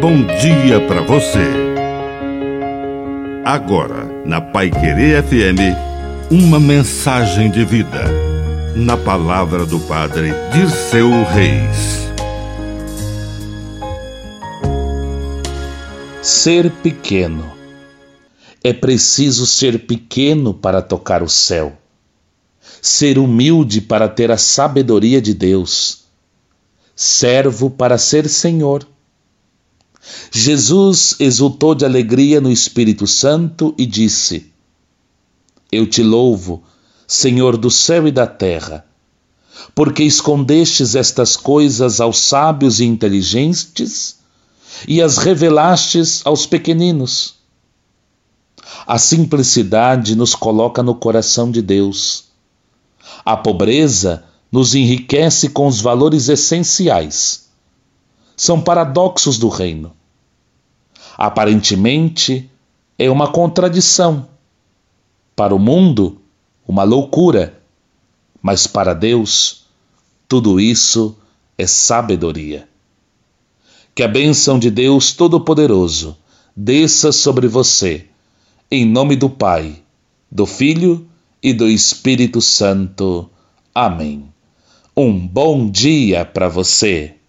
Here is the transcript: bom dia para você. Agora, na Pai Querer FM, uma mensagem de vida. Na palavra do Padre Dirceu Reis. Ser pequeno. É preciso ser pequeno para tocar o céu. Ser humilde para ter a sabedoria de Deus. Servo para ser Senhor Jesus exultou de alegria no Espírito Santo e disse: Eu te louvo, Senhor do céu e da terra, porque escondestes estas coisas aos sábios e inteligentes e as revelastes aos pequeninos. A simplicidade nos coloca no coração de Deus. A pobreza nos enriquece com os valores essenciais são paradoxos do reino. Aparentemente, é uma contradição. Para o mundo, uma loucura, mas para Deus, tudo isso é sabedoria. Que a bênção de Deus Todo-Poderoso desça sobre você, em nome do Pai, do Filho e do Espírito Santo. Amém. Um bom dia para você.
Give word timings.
bom 0.00 0.24
dia 0.40 0.80
para 0.88 1.02
você. 1.02 1.44
Agora, 3.44 4.06
na 4.24 4.40
Pai 4.40 4.70
Querer 4.70 5.22
FM, 5.22 5.76
uma 6.30 6.58
mensagem 6.58 7.50
de 7.50 7.66
vida. 7.66 8.04
Na 8.74 8.96
palavra 8.96 9.66
do 9.66 9.78
Padre 9.80 10.32
Dirceu 10.54 11.10
Reis. 11.24 12.08
Ser 16.22 16.70
pequeno. 16.82 17.52
É 18.64 18.72
preciso 18.72 19.46
ser 19.46 19.80
pequeno 19.80 20.54
para 20.54 20.80
tocar 20.80 21.22
o 21.22 21.28
céu. 21.28 21.76
Ser 22.80 23.18
humilde 23.18 23.82
para 23.82 24.08
ter 24.08 24.30
a 24.30 24.38
sabedoria 24.38 25.20
de 25.20 25.34
Deus. 25.34 26.04
Servo 26.96 27.68
para 27.68 27.98
ser 27.98 28.26
Senhor 28.26 28.86
Jesus 30.32 31.16
exultou 31.20 31.74
de 31.74 31.84
alegria 31.84 32.40
no 32.40 32.50
Espírito 32.50 33.06
Santo 33.06 33.74
e 33.76 33.84
disse: 33.84 34.50
Eu 35.70 35.86
te 35.86 36.02
louvo, 36.02 36.62
Senhor 37.06 37.56
do 37.56 37.70
céu 37.70 38.08
e 38.08 38.12
da 38.12 38.26
terra, 38.26 38.84
porque 39.74 40.02
escondestes 40.02 40.94
estas 40.94 41.36
coisas 41.36 42.00
aos 42.00 42.18
sábios 42.18 42.80
e 42.80 42.84
inteligentes 42.84 44.18
e 44.88 45.02
as 45.02 45.18
revelastes 45.18 46.22
aos 46.24 46.46
pequeninos. 46.46 47.34
A 48.86 48.98
simplicidade 48.98 50.16
nos 50.16 50.34
coloca 50.34 50.82
no 50.82 50.94
coração 50.94 51.50
de 51.50 51.60
Deus. 51.60 52.24
A 53.24 53.36
pobreza 53.36 54.24
nos 54.50 54.74
enriquece 54.74 55.50
com 55.50 55.66
os 55.66 55.80
valores 55.80 56.28
essenciais 56.28 57.39
são 58.40 58.58
paradoxos 58.58 59.38
do 59.38 59.50
reino. 59.50 59.92
Aparentemente, 61.14 62.50
é 62.98 63.10
uma 63.10 63.30
contradição. 63.30 64.28
Para 65.36 65.54
o 65.54 65.58
mundo, 65.58 66.22
uma 66.66 66.82
loucura, 66.82 67.60
mas 68.40 68.66
para 68.66 68.94
Deus, 68.94 69.66
tudo 70.26 70.58
isso 70.58 71.14
é 71.58 71.66
sabedoria. 71.66 72.66
Que 73.94 74.02
a 74.02 74.08
bênção 74.08 74.58
de 74.58 74.70
Deus 74.70 75.12
Todo-Poderoso 75.12 76.16
desça 76.56 77.12
sobre 77.12 77.46
você, 77.46 78.06
em 78.70 78.86
nome 78.86 79.16
do 79.16 79.28
Pai, 79.28 79.82
do 80.32 80.46
Filho 80.46 81.06
e 81.42 81.52
do 81.52 81.68
Espírito 81.68 82.40
Santo. 82.40 83.28
Amém. 83.74 84.24
Um 84.96 85.28
bom 85.28 85.70
dia 85.70 86.24
para 86.24 86.48
você. 86.48 87.16